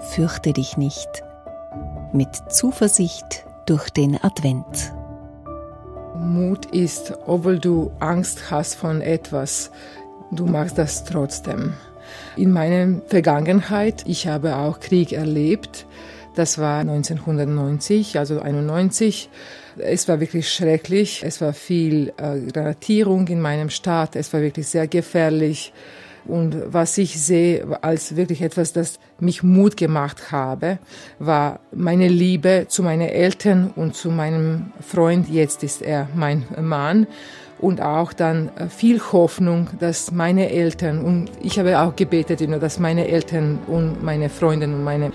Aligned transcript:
Fürchte 0.00 0.52
dich 0.52 0.76
nicht. 0.76 1.08
Mit 2.12 2.28
Zuversicht 2.50 3.44
durch 3.66 3.90
den 3.90 4.16
Advent. 4.22 4.92
Mut 6.16 6.66
ist, 6.66 7.14
obwohl 7.26 7.58
du 7.58 7.90
Angst 7.98 8.50
hast 8.50 8.76
von 8.76 9.00
etwas, 9.00 9.70
du 10.30 10.46
machst 10.46 10.78
das 10.78 11.04
trotzdem. 11.04 11.74
In 12.36 12.52
meiner 12.52 13.00
Vergangenheit, 13.06 14.04
ich 14.06 14.28
habe 14.28 14.56
auch 14.56 14.78
Krieg 14.80 15.12
erlebt. 15.12 15.84
Das 16.34 16.58
war 16.58 16.80
1990, 16.80 18.18
also 18.18 18.40
91. 18.40 19.28
Es 19.78 20.06
war 20.06 20.20
wirklich 20.20 20.50
schrecklich. 20.50 21.22
Es 21.24 21.40
war 21.40 21.52
viel 21.52 22.12
äh, 22.16 22.40
Granatierung 22.52 23.26
in 23.26 23.40
meinem 23.40 23.68
Staat. 23.68 24.14
Es 24.14 24.32
war 24.32 24.40
wirklich 24.40 24.68
sehr 24.68 24.86
gefährlich. 24.86 25.72
Und 26.26 26.56
was 26.66 26.98
ich 26.98 27.20
sehe 27.20 27.82
als 27.82 28.16
wirklich 28.16 28.42
etwas, 28.42 28.72
das 28.72 28.98
mich 29.20 29.42
Mut 29.42 29.76
gemacht 29.76 30.30
habe, 30.32 30.78
war 31.18 31.60
meine 31.72 32.08
Liebe 32.08 32.66
zu 32.68 32.82
meinen 32.82 33.08
Eltern 33.08 33.70
und 33.74 33.94
zu 33.94 34.10
meinem 34.10 34.72
Freund. 34.80 35.28
Jetzt 35.28 35.62
ist 35.62 35.82
er 35.82 36.08
mein 36.14 36.44
Mann. 36.60 37.06
Und 37.60 37.80
auch 37.80 38.12
dann 38.12 38.50
viel 38.68 39.00
Hoffnung, 39.00 39.68
dass 39.80 40.12
meine 40.12 40.50
Eltern 40.50 41.00
und 41.04 41.28
ich 41.42 41.58
habe 41.58 41.80
auch 41.80 41.96
gebetet, 41.96 42.40
dass 42.62 42.78
meine 42.78 43.08
Eltern 43.08 43.58
und 43.66 44.00
meine 44.00 44.28
Freunde 44.28 44.66
und 44.66 44.84
meine 44.84 45.10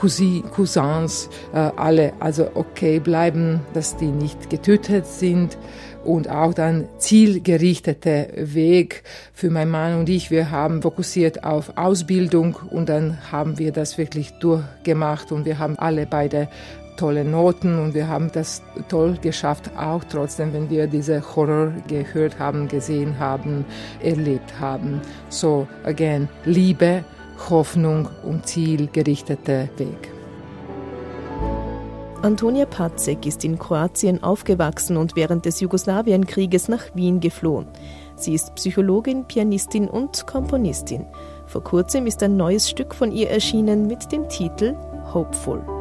Cousins 0.00 1.28
äh, 1.52 1.58
alle 1.58 2.14
also 2.20 2.48
okay 2.54 3.00
bleiben, 3.00 3.60
dass 3.74 3.96
die 3.96 4.06
nicht 4.06 4.48
getötet 4.48 5.06
sind 5.06 5.58
und 6.04 6.30
auch 6.30 6.54
dann 6.54 6.88
zielgerichtete 6.98 8.28
Weg 8.34 9.02
für 9.34 9.50
mein 9.50 9.68
Mann 9.68 9.98
und 9.98 10.08
ich. 10.08 10.30
Wir 10.30 10.50
haben 10.50 10.80
fokussiert 10.80 11.44
auf 11.44 11.76
Ausbildung 11.76 12.56
und 12.70 12.88
dann 12.88 13.18
haben 13.30 13.58
wir 13.58 13.72
das 13.72 13.98
wirklich 13.98 14.32
durchgemacht 14.40 15.32
und 15.32 15.44
wir 15.44 15.58
haben 15.58 15.78
alle 15.78 16.06
beide 16.06 16.48
tolle 16.96 17.24
Noten 17.24 17.78
und 17.78 17.94
wir 17.94 18.08
haben 18.08 18.30
das 18.32 18.62
toll 18.88 19.16
geschafft, 19.20 19.70
auch 19.76 20.04
trotzdem, 20.04 20.52
wenn 20.52 20.68
wir 20.68 20.86
diese 20.86 21.22
Horror 21.34 21.72
gehört 21.88 22.38
haben, 22.38 22.68
gesehen 22.68 23.18
haben, 23.18 23.64
erlebt 24.02 24.60
haben. 24.60 25.00
So, 25.30 25.66
again, 25.84 26.28
Liebe, 26.44 27.04
Hoffnung 27.48 28.08
und 28.22 28.46
zielgerichteter 28.46 29.68
Weg. 29.76 30.12
Antonia 32.22 32.66
Pacek 32.66 33.24
ist 33.24 33.44
in 33.44 33.58
Kroatien 33.58 34.22
aufgewachsen 34.22 34.98
und 34.98 35.16
während 35.16 35.46
des 35.46 35.60
Jugoslawienkrieges 35.60 36.68
nach 36.68 36.94
Wien 36.94 37.20
geflohen. 37.20 37.66
Sie 38.14 38.34
ist 38.34 38.54
Psychologin, 38.56 39.24
Pianistin 39.24 39.88
und 39.88 40.26
Komponistin. 40.26 41.06
Vor 41.46 41.64
kurzem 41.64 42.06
ist 42.06 42.22
ein 42.22 42.36
neues 42.36 42.68
Stück 42.68 42.94
von 42.94 43.10
ihr 43.10 43.30
erschienen 43.30 43.86
mit 43.86 44.12
dem 44.12 44.28
Titel 44.28 44.76
Hopeful. 45.14 45.79